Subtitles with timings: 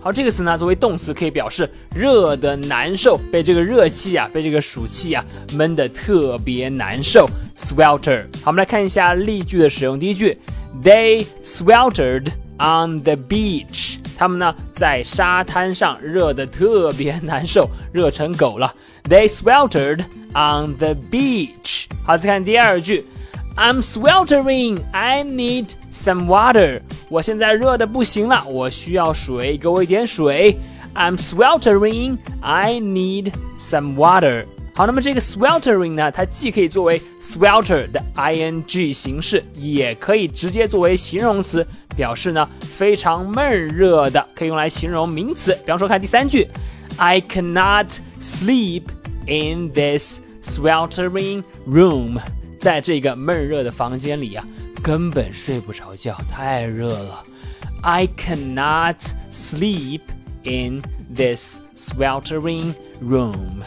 [0.00, 5.24] 好，这个词呢，作为动词可以表示热的难受，被这个热气啊，被这个暑气啊
[5.54, 7.28] 闷得特别难受。
[7.57, 8.23] swelter。
[8.43, 9.99] 好，我们来看一下例句的使用。
[9.99, 10.37] 第一句，
[10.83, 13.97] They sweltered on the beach。
[14.17, 18.73] 他们呢在沙滩上热得特别难受，热成狗了。
[19.09, 20.01] They sweltered
[20.33, 21.85] on the beach。
[22.05, 23.05] 好，再看第二句。
[23.55, 24.79] I'm sweltering.
[24.91, 26.81] I need some water.
[27.09, 30.57] 我现在热的不行了，我需要水，给我一点水。
[30.95, 32.17] I'm sweltering.
[32.41, 34.45] I need some water.
[34.73, 41.67] 好，那么这个 sweltering 呢，它既可以作为 swelter 的 ing 形式，也可以直接作为形容词，
[41.97, 45.53] 表示呢非常闷热的，可以用来形容名词。
[45.65, 46.47] 比方说，看第三句，
[46.95, 48.83] I cannot sleep
[49.27, 52.17] in this sweltering room.
[52.57, 54.47] 在这个闷热的房间里啊，
[54.81, 57.23] 根本睡不着觉，太热了。
[57.81, 58.95] I cannot
[59.29, 60.01] sleep
[60.43, 60.81] in
[61.13, 63.63] this sweltering room。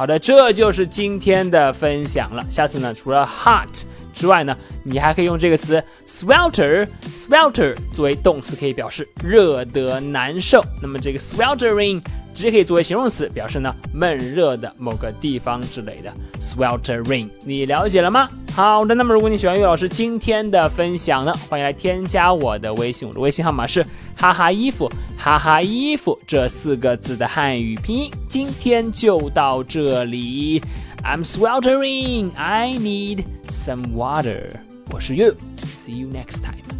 [0.00, 2.42] 好的，这就是今天的分享了。
[2.48, 3.68] 下次呢，除了 hot
[4.14, 10.64] 之外呢，你还可以用这个词 swelter，swelter 作为动词，可以表示热得难受。
[10.80, 12.00] 那么这个 sweltering。
[12.34, 16.12] 直接可以作为形容词，表示呢闷热的某个地方之类的。
[16.40, 18.28] sweltering，你了解了吗？
[18.54, 23.84] 好的，那么如果你喜欢岳老师今天的分享呢，欢迎来添加我的微信，我的微信号码是
[24.16, 28.10] 哈哈衣服哈哈衣服这四个字的汉语拼音。
[28.28, 30.60] 今天就到这里
[31.04, 34.50] ，I'm sweltering，I need some water。
[34.92, 36.79] 我是 You，see you next time。